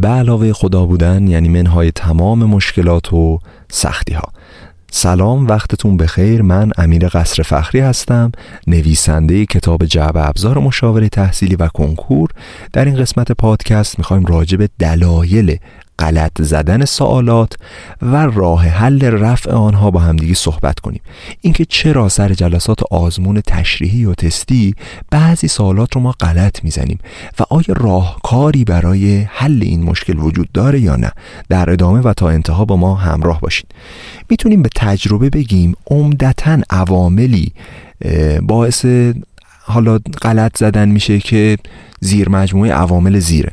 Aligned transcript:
به 0.00 0.08
علاوه 0.08 0.52
خدا 0.52 0.86
بودن 0.86 1.28
یعنی 1.28 1.48
منهای 1.48 1.90
تمام 1.90 2.44
مشکلات 2.44 3.12
و 3.12 3.38
سختی 3.70 4.14
ها 4.14 4.32
سلام 4.92 5.46
وقتتون 5.46 5.96
بخیر. 5.96 6.42
من 6.42 6.70
امیر 6.78 7.08
قصر 7.08 7.42
فخری 7.42 7.80
هستم 7.80 8.32
نویسنده 8.66 9.46
کتاب 9.46 9.84
جعب 9.84 10.16
ابزار 10.16 10.58
مشاوره 10.58 11.08
تحصیلی 11.08 11.56
و 11.56 11.68
کنکور. 11.68 12.28
در 12.72 12.84
این 12.84 12.96
قسمت 12.96 13.32
پادکست 13.32 13.98
می‌خوایم 13.98 14.26
راجع 14.26 14.56
به 14.56 14.68
دلایل 14.78 15.56
غلط 16.00 16.42
زدن 16.42 16.84
سوالات 16.84 17.52
و 18.02 18.16
راه 18.26 18.66
حل 18.66 19.04
رفع 19.04 19.50
آنها 19.50 19.90
با 19.90 20.00
همدیگه 20.00 20.34
صحبت 20.34 20.80
کنیم. 20.80 21.00
اینکه 21.40 21.64
چرا 21.64 22.08
سر 22.08 22.34
جلسات 22.34 22.78
آزمون 22.90 23.42
تشریحی 23.46 24.04
و 24.04 24.14
تستی 24.14 24.74
بعضی 25.10 25.48
سوالات 25.48 25.94
رو 25.94 26.00
ما 26.00 26.12
غلط 26.20 26.64
می‌زنیم 26.64 26.98
و 27.40 27.42
آیا 27.50 27.74
راهکاری 27.76 28.64
برای 28.64 29.18
حل 29.20 29.62
این 29.62 29.82
مشکل 29.82 30.18
وجود 30.18 30.52
داره 30.52 30.80
یا 30.80 30.96
نه؟ 30.96 31.12
در 31.48 31.70
ادامه 31.70 32.00
و 32.00 32.12
تا 32.12 32.28
انتها 32.28 32.64
با 32.64 32.76
ما 32.76 32.94
همراه 32.94 33.40
باشید. 33.40 33.66
می‌تونیم 34.30 34.62
به 34.62 34.68
تجربه 34.76 35.30
بگیم 35.30 35.74
عمدتا 35.90 36.58
عواملی 36.70 37.52
باعث 38.42 38.86
حالا 39.62 39.98
غلط 40.22 40.58
زدن 40.58 40.88
میشه 40.88 41.18
که 41.18 41.58
زیر 42.00 42.28
مجموعه 42.28 42.72
عوامل 42.72 43.18
زیره. 43.18 43.52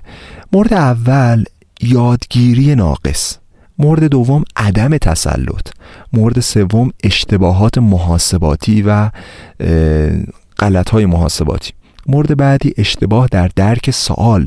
مورد 0.54 0.74
اول 0.74 1.44
یادگیری 1.82 2.76
ناقص 2.76 3.38
مورد 3.80 4.04
دوم 4.04 4.44
عدم 4.56 4.98
تسلط 4.98 5.68
مورد 6.14 6.40
سوم 6.40 6.92
اشتباهات 7.04 7.78
محاسباتی 7.78 8.82
و 8.82 9.10
غلط 10.60 10.90
های 10.90 11.06
محاسباتی. 11.06 11.72
مورد 12.08 12.38
بعدی 12.38 12.74
اشتباه 12.78 13.28
در 13.32 13.50
درک 13.56 13.92
سوال 13.92 14.46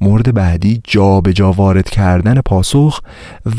مورد 0.00 0.34
بعدی 0.34 0.80
جا 0.84 1.20
به 1.20 1.32
جا 1.32 1.52
وارد 1.52 1.90
کردن 1.90 2.40
پاسخ 2.40 3.00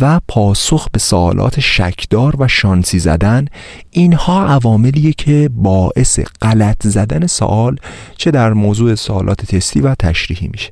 و 0.01 0.19
پاسخ 0.27 0.87
به 0.91 0.99
سوالات 0.99 1.59
شکدار 1.59 2.35
و 2.39 2.47
شانسی 2.47 2.99
زدن. 2.99 3.45
اینها 3.91 4.45
عواملیه 4.45 5.13
که 5.13 5.49
باعث 5.53 6.19
غلط 6.41 6.87
زدن 6.87 7.27
سوال 7.27 7.75
چه 8.17 8.31
در 8.31 8.53
موضوع 8.53 8.95
سوالات 8.95 9.45
تستی 9.45 9.81
و 9.81 9.95
تشریحی 9.95 10.47
میشه. 10.47 10.71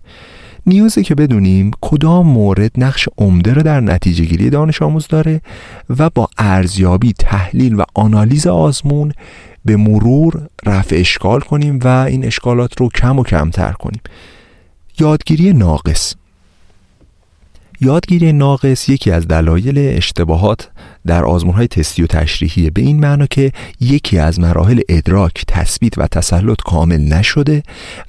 نیازه 0.65 1.03
که 1.03 1.15
بدونیم 1.15 1.71
کدام 1.81 2.27
مورد 2.27 2.71
نقش 2.77 3.09
عمده 3.17 3.53
رو 3.53 3.63
در 3.63 3.79
نتیجه 3.79 4.25
گیری 4.25 4.49
دانش 4.49 4.81
آموز 4.81 5.07
داره 5.07 5.41
و 5.97 6.09
با 6.09 6.29
ارزیابی 6.37 7.13
تحلیل 7.13 7.75
و 7.75 7.83
آنالیز 7.93 8.47
آزمون 8.47 9.11
به 9.65 9.77
مرور 9.77 10.47
رفع 10.65 10.95
اشکال 10.95 11.39
کنیم 11.39 11.79
و 11.83 11.87
این 11.87 12.25
اشکالات 12.25 12.79
رو 12.79 12.89
کم 12.89 13.19
و 13.19 13.23
کمتر 13.23 13.71
کنیم. 13.71 14.01
یادگیری 14.99 15.53
ناقص. 15.53 16.15
یادگیری 17.81 18.33
ناقص 18.33 18.89
یکی 18.89 19.11
از 19.11 19.27
دلایل 19.27 19.77
اشتباهات 19.77 20.69
در 21.07 21.25
آزمون 21.25 21.53
های 21.55 21.67
تستی 21.67 22.03
و 22.03 22.07
تشریحی 22.07 22.69
به 22.69 22.81
این 22.81 22.99
معنا 22.99 23.25
که 23.25 23.51
یکی 23.79 24.17
از 24.17 24.39
مراحل 24.39 24.81
ادراک 24.89 25.43
تثبیت 25.47 25.97
و 25.97 26.07
تسلط 26.07 26.57
کامل 26.65 27.01
نشده 27.13 27.63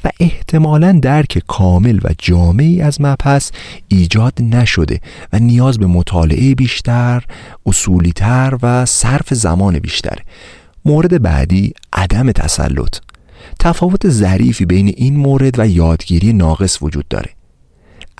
و 0.04 0.10
احتمالا 0.20 0.98
درک 1.02 1.42
کامل 1.46 2.00
و 2.04 2.08
جامعی 2.18 2.82
از 2.82 3.00
مبحث 3.00 3.50
ایجاد 3.88 4.32
نشده 4.40 5.00
و 5.32 5.38
نیاز 5.38 5.78
به 5.78 5.86
مطالعه 5.86 6.54
بیشتر 6.54 7.24
اصولیتر 7.66 8.58
و 8.62 8.86
صرف 8.86 9.34
زمان 9.34 9.78
بیشتر. 9.78 10.18
مورد 10.84 11.22
بعدی 11.22 11.72
عدم 11.92 12.32
تسلط. 12.32 12.96
تفاوت 13.58 14.08
ظریفی 14.08 14.64
بین 14.64 14.94
این 14.96 15.16
مورد 15.16 15.58
و 15.58 15.66
یادگیری 15.68 16.32
ناقص 16.32 16.82
وجود 16.82 17.08
داره. 17.08 17.39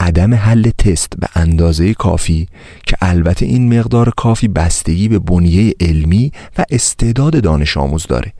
عدم 0.00 0.34
حل 0.34 0.70
تست 0.70 1.12
به 1.18 1.28
اندازه 1.34 1.94
کافی 1.94 2.48
که 2.86 2.96
البته 3.00 3.46
این 3.46 3.78
مقدار 3.78 4.10
کافی 4.16 4.48
بستگی 4.48 5.08
به 5.08 5.18
بنیه 5.18 5.74
علمی 5.80 6.32
و 6.58 6.64
استعداد 6.70 7.42
دانش 7.42 7.76
آموز 7.76 8.06
داره. 8.06 8.32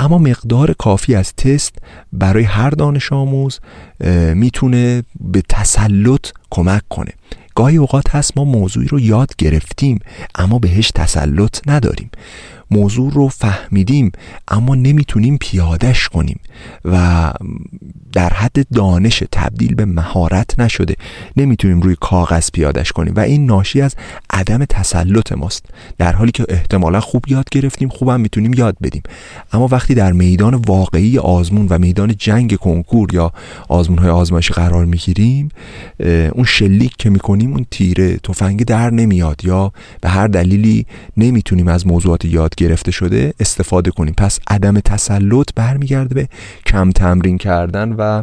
اما 0.00 0.18
مقدار 0.18 0.72
کافی 0.72 1.14
از 1.14 1.34
تست 1.34 1.74
برای 2.12 2.44
هر 2.44 2.70
دانش 2.70 3.12
آموز 3.12 3.60
می‌تونه 4.34 5.02
به 5.20 5.42
تسلط 5.48 6.26
کمک 6.50 6.82
کنه. 6.88 7.12
گاهی 7.54 7.76
اوقات 7.76 8.14
هست 8.14 8.32
ما 8.36 8.44
موضوعی 8.44 8.88
رو 8.88 9.00
یاد 9.00 9.36
گرفتیم 9.38 9.98
اما 10.34 10.58
بهش 10.58 10.90
تسلط 10.90 11.58
نداریم. 11.66 12.10
موضوع 12.70 13.12
رو 13.12 13.28
فهمیدیم 13.28 14.12
اما 14.48 14.74
نمی‌تونیم 14.74 15.38
پیادش 15.40 16.08
کنیم 16.08 16.40
و 16.84 17.32
در 18.12 18.32
حد 18.32 18.68
دانش 18.68 19.22
تبدیل 19.32 19.74
به 19.74 19.84
مهارت 19.84 20.60
نشده. 20.60 20.94
نمی‌تونیم 21.36 21.80
روی 21.80 21.96
کاغذ 22.00 22.50
پیادش 22.52 22.92
کنیم 22.92 23.14
و 23.16 23.20
این 23.20 23.46
ناشی 23.46 23.80
از 23.80 23.96
عدم 24.30 24.64
تسلط 24.64 25.32
ماست. 25.32 25.64
در 25.98 26.12
حالی 26.12 26.32
که 26.32 26.46
احتمالا 26.48 27.00
خوب 27.00 27.24
یاد 27.28 27.48
گرفتیم 27.50 27.88
خوبم 27.88 28.20
می‌تونیم 28.20 28.54
یاد 28.54 28.76
بدیم. 28.82 29.02
اما 29.52 29.68
وقتی 29.70 29.94
در 29.94 30.12
میدان 30.12 30.54
واقعی 30.54 31.18
آزمون 31.18 31.66
و 31.70 31.78
میدان 31.78 32.14
جنگ 32.18 32.56
کنکور 32.56 33.14
یا 33.14 33.32
آزمون 33.68 33.98
های 33.98 34.10
آزمایشی 34.10 34.54
قرار 34.54 34.84
می‌گیریم 34.84 35.48
اون 36.32 36.44
شلیک 36.44 36.96
که 36.98 37.10
می‌کنیم 37.10 37.52
اون 37.52 37.66
تیره 37.70 38.16
تفنگ 38.16 38.64
در 38.64 38.90
نمیاد 38.90 39.44
یا 39.44 39.72
به 40.00 40.08
هر 40.08 40.26
دلیلی 40.26 40.86
نمی‌تونیم 41.16 41.68
از 41.68 41.86
موضوعات 41.86 42.24
یاد 42.24 42.54
گرفته 42.60 42.90
شده 42.90 43.34
استفاده 43.40 43.90
کنیم. 43.90 44.14
پس 44.18 44.38
عدم 44.48 44.80
تسلط 44.80 45.48
برمیگرده 45.56 46.14
به 46.14 46.28
کم 46.66 46.90
تمرین 46.90 47.38
کردن 47.38 47.92
و 47.92 48.22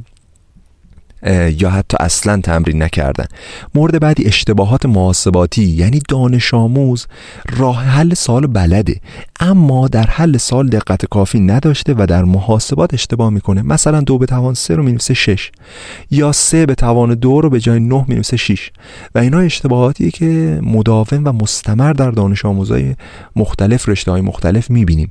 یا 1.58 1.70
حتی 1.70 1.98
اصلا 2.00 2.42
تمرین 2.42 2.84
نکردن. 2.84 3.26
مورد 3.76 4.00
بعدی 4.00 4.26
اشتباهات 4.26 4.86
محاسباتی 4.86 5.64
یعنی 5.64 6.02
دانش 6.10 6.54
آموز 6.54 7.08
راه 7.58 7.84
حل 7.84 8.14
سال 8.14 8.48
بلده. 8.48 9.02
اما 9.40 9.88
در 9.88 10.06
حل 10.06 10.38
سال 10.38 10.70
دقت 10.70 11.06
کافی 11.06 11.40
نداشته 11.40 11.94
و 11.98 12.06
در 12.10 12.24
محاسبات 12.24 12.94
اشتباه 12.94 13.30
می‌کنه. 13.30 13.62
مثلا 13.62 14.02
دو 14.02 14.18
به 14.18 14.26
توان 14.26 14.54
سه 14.54 14.76
رو 14.76 14.84
می‌نویسه 14.84 15.14
شش 15.14 15.52
یا 16.12 16.32
سه 16.32 16.66
به 16.66 16.76
توان 16.76 17.14
دو 17.14 17.42
رو 17.42 17.50
به 17.50 17.60
جای 17.60 17.80
نه 17.80 18.06
می‌نویسه 18.08 18.38
شیش. 18.38 18.72
و 19.16 19.20
اینا 19.20 19.40
اشتباهاتی 19.40 20.12
که 20.12 20.60
مداوم 20.64 21.22
و 21.26 21.32
مستمر 21.32 21.94
در 21.94 22.12
دانش 22.12 22.46
آموزای 22.46 22.96
مختلف 23.36 23.90
رشته 23.90 24.12
های 24.12 24.22
مختلف 24.22 24.70
می‌بینیم. 24.70 25.10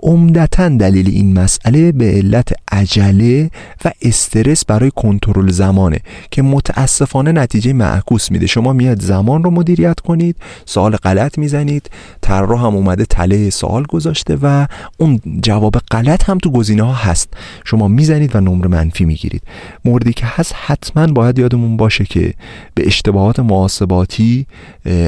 عمدتا 0.00 0.68
دلیل 0.68 1.08
این 1.08 1.38
مسئله 1.38 1.92
به 1.92 2.04
علت 2.10 2.52
عجله 2.72 3.50
و 3.84 3.90
استرس 4.02 4.64
برای 4.64 4.90
کنترل 4.96 5.50
زمانه 5.58 5.98
که 6.30 6.42
متاسفانه 6.42 7.32
نتیجه 7.32 7.72
معکوس 7.72 8.30
میده. 8.30 8.46
شما 8.46 8.72
میاد 8.72 9.02
زمان 9.02 9.42
رو 9.42 9.50
مدیریت 9.50 10.00
کنید 10.00 10.36
سوال 10.64 10.96
غلط 10.96 11.38
می‌زنید 11.38 11.90
طراح 12.20 12.60
هم 12.60 12.74
اومده 12.76 13.04
تله 13.04 13.50
سوال 13.50 13.82
گذاشته 13.82 14.38
و 14.42 14.66
اون 14.98 15.20
جواب 15.42 15.76
غلط 15.90 16.30
هم 16.30 16.38
تو 16.38 16.50
گزینه 16.50 16.82
ها 16.82 16.92
هست. 16.92 17.28
شما 17.64 17.88
می‌زنید 17.88 18.36
و 18.36 18.40
نمره 18.40 18.68
منفی 18.68 19.04
می‌گیرید. 19.04 19.42
موردی 19.84 20.12
که 20.12 20.26
هست 20.26 20.54
حتما 20.66 21.06
باید 21.06 21.38
یادمون 21.38 21.76
باشه 21.76 22.04
که 22.04 22.34
به 22.74 22.86
اشتباهات 22.86 23.40
محاسباتی 23.40 24.46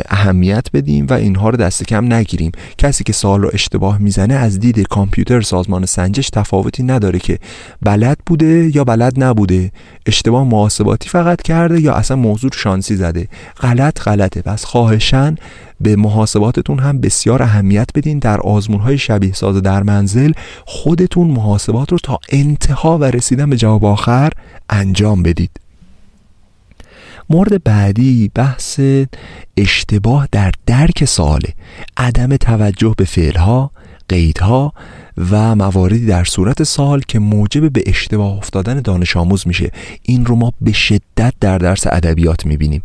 اهمیت 0.09 0.67
بدیم 0.73 1.07
و 1.11 1.13
اینها 1.13 1.51
رو 1.51 1.57
دست 1.57 1.85
کم 1.85 2.13
نگیریم. 2.13 2.53
کسی 2.79 3.05
که 3.05 3.13
سوال 3.13 3.43
رو 3.43 3.51
اشتباه 3.53 3.99
می‌زنه 3.99 4.35
از 4.35 4.61
دید 4.61 4.83
کامپیوتر 4.89 5.41
سازمان 5.41 5.87
سنجش 5.87 6.31
تفاوتی 6.31 6.83
نداره 6.83 7.19
که 7.19 7.39
بلد 7.83 8.19
بوده 8.27 8.71
یا 8.77 8.85
بلد 8.85 9.25
نبوده. 9.25 9.73
اشتباه 10.07 10.30
محاسباتی 10.31 11.09
فقط 11.09 11.43
کرده 11.43 11.81
یا 11.81 11.95
اصلا 11.95 12.17
موضوع 12.17 12.51
شانسی 12.55 12.97
زده؟ 12.97 13.29
غلط 13.61 14.01
غلطه. 14.01 14.43
پس 14.43 14.65
خواهشن 14.65 15.35
به 15.81 15.97
محاسباتتون 15.97 16.79
هم 16.79 17.01
بسیار 17.01 17.43
اهمیت 17.43 17.89
بدین. 17.95 18.19
در 18.19 18.41
آزمون 18.41 18.81
های 18.81 18.99
شبیه 18.99 19.33
ساز 19.33 19.57
در 19.57 19.83
منزل 19.83 20.33
خودتون 20.67 21.27
محاسبات 21.27 21.93
رو 21.93 21.99
تا 21.99 22.19
انتها 22.29 22.99
و 22.99 23.05
رسیدن 23.05 23.51
به 23.51 23.57
جواب 23.57 23.85
آخر 23.85 24.33
انجام 24.71 25.23
بدید. 25.23 25.51
مورد 27.31 27.65
بعدی 27.65 28.31
بحث 28.35 28.81
اشتباه 29.57 30.29
در 30.33 30.53
درک 30.67 31.05
سواله. 31.05 31.49
عدم 31.97 32.37
توجه 32.37 32.95
به 32.97 33.05
فعلها 33.05 33.71
قیدها 34.11 34.73
و 35.31 35.55
مواردی 35.55 36.07
در 36.07 36.25
صورت 36.25 36.63
سال 36.63 37.01
که 37.09 37.19
موجب 37.19 37.73
به 37.73 37.83
اشتباه 37.87 38.39
افتادن 38.39 38.81
دانش 38.81 39.17
آموز 39.17 39.47
میشه. 39.47 39.73
این 40.03 40.27
رو 40.27 40.37
ما 40.37 40.53
به 40.61 40.73
شدت 40.73 41.35
در 41.41 41.59
درس 41.59 41.87
ادبیات 41.87 42.47
می‌بینیم 42.47 42.83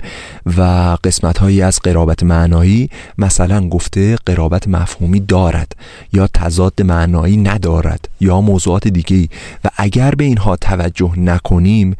و 0.58 0.62
قسمت 1.04 1.38
هایی 1.38 1.62
از 1.62 1.80
قرابت 1.80 2.24
معنایی 2.24 2.90
مثلا 3.18 3.70
گفته 3.70 4.16
قرابت 4.26 4.68
مفهومی 4.68 5.20
دارد 5.20 5.72
یا 6.14 6.28
تضاد 6.28 6.82
معنایی 6.82 7.38
ندارد 7.38 8.10
یا 8.22 8.42
موضوعات 8.42 8.88
دیگه 8.88 9.28
و 9.64 9.70
اگر 9.78 10.12
به 10.12 10.24
اینها 10.24 10.56
توجه 10.56 11.20
نکنیم 11.20 11.96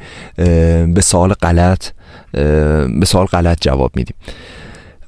به 0.94 1.02
سوال 1.02 1.34
غلط 1.34 1.88
به 3.00 3.06
سوال 3.06 3.26
غلط 3.26 3.58
جواب 3.62 3.92
میدیم. 3.96 4.16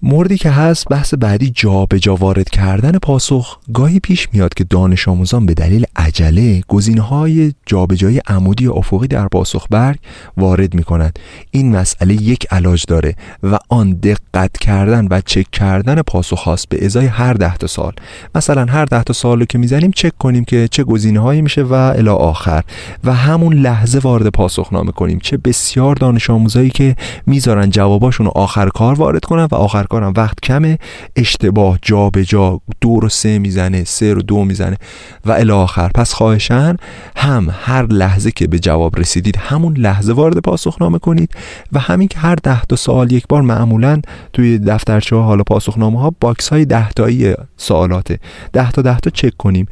موردی 0.02 0.38
که 0.38 0.50
هست 0.50 0.88
بحث 0.90 1.14
بعدی 1.14 1.50
جا 1.56 1.86
به 1.86 2.00
جا 2.00 2.16
وارد 2.16 2.50
کردن 2.50 2.92
پاسخ 2.92 3.60
گاهی 3.74 4.00
پیش 4.00 4.28
میاد 4.34 4.54
که 4.54 4.64
دانش 4.64 5.08
آموزان 5.08 5.46
به 5.46 5.54
دلیل 5.54 5.86
عجله 5.96 6.62
گزینه 6.68 7.02
های 7.02 7.54
جابجایی 7.66 8.22
عمودی 8.28 8.64
یا 8.64 8.74
افقی 8.74 9.08
در 9.08 9.28
پاسخ 9.28 9.68
برگ 9.70 9.98
وارد 10.38 10.74
می 10.74 10.84
کنند 10.84 11.20
این 11.52 11.76
مسئله 11.76 12.14
یک 12.14 12.48
علاج 12.52 12.84
داره 12.88 13.16
و 13.44 13.60
آن 13.70 13.94
دقت 13.94 14.58
کردن 14.58 15.08
و 15.12 15.22
چک 15.26 15.52
کردن 15.52 16.02
پاسخ 16.02 16.40
هاست 16.40 16.70
به 16.70 16.86
ازای 16.86 17.06
هر 17.06 17.34
ده 17.34 17.58
تا 17.58 17.68
سال. 17.68 17.94
مثلا 18.36 18.66
هر 18.66 18.86
ده 18.86 19.04
تا 19.04 19.14
سال 19.14 19.40
رو 19.40 19.46
که 19.46 19.58
می‌زنیم 19.58 19.92
چک 19.92 20.18
کنیم 20.18 20.46
که 20.46 20.68
چه 20.72 20.84
گزینه 20.84 21.20
هایی 21.20 21.42
میشه 21.42 21.64
و 21.64 21.74
الی 21.74 22.10
آخر. 22.10 22.64
و 23.04 23.14
همون 23.14 23.54
لحظه 23.54 24.00
وارد 24.00 24.28
پاسخ 24.28 24.74
نامه 24.74 24.92
کنیم. 24.92 25.20
چه 25.20 25.38
بسیار 25.38 25.96
دانش 25.96 26.30
آموزایی 26.30 26.70
که 26.70 26.96
می‌ذارن 27.26 27.70
جواباشون 27.70 28.28
آخر 28.28 28.70
کار 28.70 28.96
وارد 28.96 29.26
کنن 29.26 29.48
و 29.52 29.56
آخر 29.56 29.84
کارم 29.88 30.14
وقت 30.18 30.40
کمه 30.40 30.78
اشتباه 31.16 31.80
جا 31.82 32.10
به 32.10 32.26
جا 32.26 32.62
دو 32.82 33.00
رو 33.00 33.10
سه 33.10 33.40
می‌زنه 33.40 33.84
سه 33.84 34.14
رو 34.14 34.22
دو 34.22 34.44
می‌زنه 34.44 34.78
و 35.26 35.32
الی 35.32 35.52
آخر. 35.52 35.90
پس 35.96 36.14
خواهشن 36.14 36.76
هم 37.16 37.56
هر 37.62 37.86
لحظه 37.86 38.32
که 38.32 38.48
به 38.48 38.60
جواب 38.60 39.00
رسیدید 39.00 39.38
همون 39.38 39.78
لحظه 39.78 40.14
وارد 40.14 40.38
پاسخنامه 40.38 41.00
کنید 41.00 41.32
و 41.72 41.80
همین 41.80 42.08
که 42.08 42.20
هر 42.20 42.36
ده 42.36 42.62
تا 42.62 42.76
سوال 42.76 43.12
یک 43.12 43.28
بار 43.30 43.42
معمولا 43.42 44.02
توی 44.34 44.58
دفترچه 44.60 45.16
ها 45.16 45.24
حالا 45.24 45.44
پاسخنامه 45.44 46.00
ها 46.00 46.14
box 46.20 46.50
های 46.50 46.66
ده 46.66 46.90
تایی 46.90 47.34
سوالاته. 47.58 48.20
ده 48.54 48.72
تا 48.72 48.82
ده 48.82 49.00
تا 49.00 49.10
چک 49.10 49.38
کنیم 49.38 49.66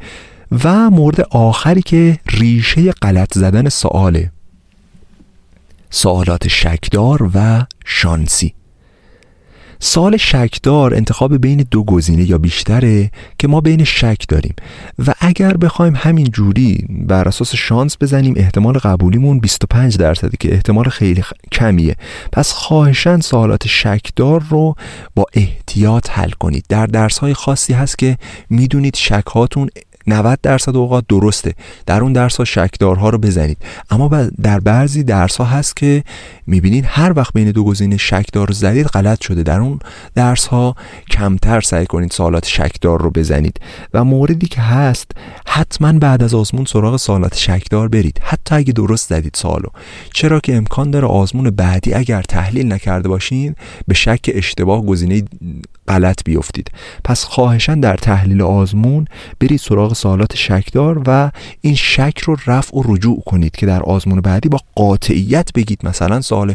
و 0.64 0.90
مورد 0.90 1.20
آخری 1.30 1.82
که 1.82 2.18
ریشه 2.26 2.92
غلط 2.92 3.34
زدن 3.34 3.68
سواله. 3.68 4.30
سوالات 5.90 6.48
شکدار 6.48 7.30
و 7.34 7.66
شانسی. 7.84 8.54
سوال 9.78 10.16
شکدار 10.16 10.94
انتخاب 10.94 11.36
بین 11.36 11.66
دو 11.70 11.84
گزینه 11.84 12.30
یا 12.30 12.38
بیشتره 12.38 13.10
که 13.38 13.48
ما 13.48 13.60
بین 13.60 13.84
شک 13.84 14.24
داریم. 14.28 14.54
و 15.06 15.14
اگر 15.20 15.56
بخوایم 15.56 15.94
همین 15.96 16.26
جوری 16.26 16.86
بر 16.88 17.28
اساس 17.28 17.54
شانس 17.54 17.96
بزنیم 18.00 18.34
احتمال 18.36 18.78
قبولیمون 18.78 19.40
25 19.40 19.96
درصده 19.98 20.36
که 20.40 20.54
احتمال 20.54 20.88
خیلی 20.88 21.22
کمیه. 21.52 21.96
پس 22.32 22.52
خواهشن 22.52 23.20
سوالات 23.20 23.66
شکدار 23.66 24.44
رو 24.50 24.74
با 25.14 25.24
احتیاط 25.34 26.10
حل 26.10 26.30
کنید. 26.30 26.64
در 26.68 26.86
درس 26.86 27.18
های 27.18 27.34
خاصی 27.34 27.72
هست 27.72 27.98
که 27.98 28.18
می‌دونید 28.50 28.96
شک 28.96 29.26
هاتون 29.26 29.68
90 30.06 30.38
درصد 30.42 30.76
اوقات 30.76 31.04
درسته. 31.08 31.54
در 31.86 32.00
اون 32.00 32.12
درس 32.12 32.36
ها 32.36 32.44
شکدارها 32.44 33.10
رو 33.10 33.18
بزنید. 33.18 33.58
اما 33.90 34.08
در 34.42 34.60
بعضی 34.60 35.02
درس 35.02 35.36
ها 35.36 35.44
هست 35.44 35.76
که 35.76 36.04
می‌بینید 36.46 36.84
هر 36.88 37.12
وقت 37.16 37.32
بین 37.32 37.50
دو 37.50 37.64
گزینه 37.64 37.96
شکدار 37.96 38.50
زدید 38.52 38.86
غلط 38.86 39.20
شده. 39.20 39.42
در 39.42 39.60
اون 39.60 39.78
درس 40.14 40.46
ها 40.46 40.74
کمتر 41.10 41.60
سعی 41.60 41.86
کنید 41.86 42.10
سوالات 42.10 42.46
شکدار 42.46 43.02
رو 43.02 43.10
بزنید. 43.10 43.60
و 43.94 44.04
موردی 44.04 44.46
که 44.46 44.60
هست 44.60 45.10
حتما 45.46 45.92
بعد 45.92 46.22
از 46.22 46.34
آزمون 46.34 46.64
سراغ 46.64 46.96
سوالات 46.96 47.36
شکدار 47.36 47.88
برید. 47.88 48.20
حتی 48.22 48.54
اگه 48.54 48.72
درست 48.72 49.08
زدید 49.08 49.34
سوالو. 49.34 49.68
چرا 50.12 50.40
که 50.40 50.56
امکان 50.56 50.90
داره 50.90 51.06
آزمون 51.06 51.50
بعدی 51.50 51.94
اگر 51.94 52.22
تحلیل 52.22 52.72
نکرده 52.72 53.08
باشین 53.08 53.54
به 53.88 53.94
شک 53.94 54.30
اشتباه 54.34 54.86
گزینه 54.86 55.22
غلط 55.88 56.24
بیفتید. 56.24 56.70
پس 57.04 57.24
خواهشان 57.24 57.80
در 57.80 57.96
تحلیل 57.96 58.42
آزمون 58.42 59.04
برید 59.40 59.60
سراغ 59.60 59.94
سوالات 59.96 60.36
شکدار 60.36 61.02
و 61.06 61.30
این 61.60 61.74
شک 61.74 62.18
رو 62.24 62.36
رفع 62.46 62.76
و 62.76 62.82
رجوع 62.84 63.22
کنید 63.26 63.56
که 63.56 63.66
در 63.66 63.82
آزمون 63.82 64.20
بعدی 64.20 64.48
با 64.48 64.58
قاطعیت 64.74 65.52
بگید. 65.52 65.80
مثلا 65.82 66.20
سال 66.20 66.54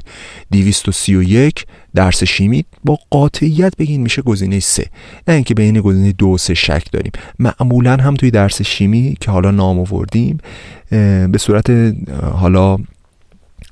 231 0.51 1.65
درس 1.95 2.23
شیمی 2.23 2.65
با 2.85 2.99
قاطعیت 3.09 3.77
بگین 3.77 4.01
میشه 4.01 4.21
گزینه 4.21 4.59
سه. 4.59 4.85
نه 5.27 5.33
اینکه 5.33 5.53
بین 5.53 5.81
گزینه 5.81 6.11
دو 6.11 6.27
و 6.27 6.37
سه 6.37 6.53
شک 6.53 6.91
داریم. 6.91 7.11
معمولا 7.39 7.97
هم 7.97 8.15
توی 8.15 8.31
درس 8.31 8.61
شیمی 8.61 9.17
که 9.21 9.31
حالا 9.31 9.51
نام 9.51 9.79
آوردیم 9.79 10.37
به 11.31 11.37
صورت 11.37 11.93
حالا 12.33 12.77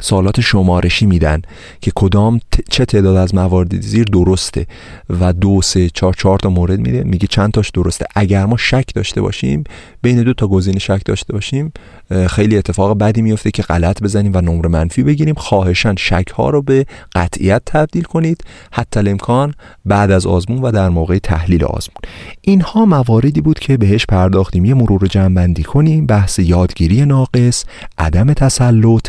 سوالات 0.02 0.42
شمارشی 0.42 1.06
میدن 1.06 1.42
که 1.82 1.92
کدام 1.96 2.40
چه 2.70 2.86
تعداد 2.86 3.16
از 3.16 3.36
موارد 3.36 3.82
زیر 3.82 4.04
درسته 4.04 4.66
و 5.10 5.34
دو 5.34 5.62
سه 5.62 5.90
چهار 5.90 6.14
چهار 6.14 6.40
تا 6.40 6.50
مورد 6.50 6.80
میده؟ 6.80 7.04
میگه 7.04 7.28
چند 7.28 7.52
تاش 7.52 7.70
درسته؟ 7.70 8.06
اگر 8.16 8.46
ما 8.46 8.58
شک 8.58 8.94
داشته 8.96 9.22
باشیم 9.22 9.64
بین 10.02 10.24
دو 10.24 10.34
تا 10.34 10.48
گزینه 10.48 10.80
شک 10.80 11.02
داشته 11.06 11.34
باشیم 11.34 11.74
خیلی 12.28 12.58
اتفاق 12.58 12.98
بدی 12.98 13.22
میفته 13.22 13.52
که 13.52 13.64
غلط 13.64 14.04
بزنیم 14.04 14.32
و 14.36 14.42
نمره 14.42 14.70
منفی 14.70 15.04
بگیریم. 15.04 15.36
خواهشان 15.36 15.96
شک 15.96 16.28
ها 16.36 16.50
رو 16.50 16.62
به 16.62 16.86
قطعیت 17.16 17.62
تبدیل 17.66 18.04
کنید. 18.04 18.44
حتی 18.72 19.00
الامکان 19.00 19.54
بعد 19.86 20.12
از 20.12 20.26
آزمون 20.26 20.62
و 20.62 20.72
در 20.72 20.90
موقع 20.90 21.18
تحلیل 21.18 21.64
آزمون. 21.64 22.02
اینها 22.42 22.86
مواردی 22.86 23.42
بود 23.42 23.60
که 23.60 23.78
بهش 23.78 24.06
پرداختیم. 24.06 24.66
یه 24.66 24.74
مرور 24.74 25.08
جمع 25.08 25.54
کنیم. 25.54 26.06
بحث 26.06 26.40
یادگیری 26.40 27.06
ناقص 27.06 27.66
عدم 27.98 28.34
تسلط 28.34 29.08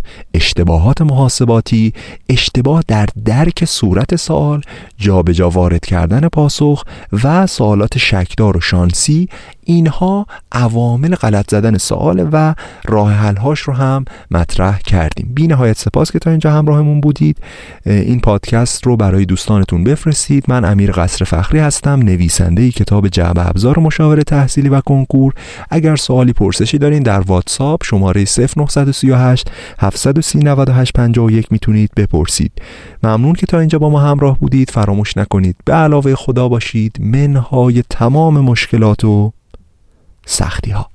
اشتباهات 0.81 1.03
محاسباتی 1.03 1.93
اشتباه 2.29 2.83
در 2.89 3.07
درک 3.25 3.65
صورت 3.65 4.17
سوال 4.17 4.63
جابجا 4.99 5.33
جا 5.33 5.51
وارد 5.51 5.87
کردن 5.87 6.29
پاسخ 6.29 6.85
و 7.25 7.47
سوالات 7.47 7.99
شکدار 7.99 8.57
و 8.57 8.61
شانسی 8.61 9.29
اینها 9.71 10.27
عوامل 10.53 11.15
غلط 11.15 11.51
زدن 11.51 11.79
سوال 11.79 12.29
و 12.33 12.55
راه 12.89 13.13
حل 13.13 13.37
هاش 13.37 13.61
رو 13.61 13.73
هم 13.75 14.05
مطرح 14.31 14.79
کردیم. 14.79 15.31
بی 15.35 15.47
نهایت 15.47 15.79
سپاس 15.79 16.13
که 16.13 16.19
تا 16.19 16.31
اینجا 16.31 16.53
همراهمون 16.53 17.01
بودید. 17.01 17.39
این 17.87 18.21
پادکست 18.21 18.87
رو 18.87 18.97
برای 18.97 19.25
دوستانتون 19.25 19.85
بفرستید. 19.85 20.45
من 20.49 20.65
امیر 20.65 20.93
قصر 20.93 21.25
فخری 21.25 21.59
هستم 21.59 22.03
نویسنده 22.03 22.71
کتاب 22.71 23.09
جعب 23.09 23.39
ابزار 23.39 23.79
مشاوره 23.79 24.23
تحصیلی 24.23 24.69
و 24.69 24.81
کنکور. 24.81 25.33
اگر 25.71 25.97
سوالی 25.97 26.33
پرسشی 26.33 26.79
دارین 26.79 27.03
در 27.03 27.21
واتساپ 27.21 27.85
شماره 27.85 28.25
0938 28.25 29.51
730 29.79 30.39
9851 30.39 31.53
می‌تونید 31.53 31.91
بپرسید. 31.97 32.53
ممنون 33.03 33.33
که 33.33 33.47
تا 33.47 33.59
اینجا 33.59 33.79
با 33.79 33.91
ما 33.91 34.01
همراه 34.01 34.39
بودید. 34.39 34.71
فراموش 34.71 35.17
نکنید. 35.17 35.57
به 35.65 35.73
علاوه 35.73 36.15
خدا 36.15 36.49
باشید. 36.49 36.97
منهای 37.01 37.83
تمام 37.91 38.41
مشکلات 38.41 39.05
و 39.05 39.33
سختی 40.31 40.71
ها 40.71 40.91